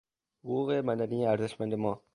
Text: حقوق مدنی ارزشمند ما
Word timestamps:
حقوق 0.43 0.71
مدنی 0.71 1.25
ارزشمند 1.25 1.73
ما 1.73 2.01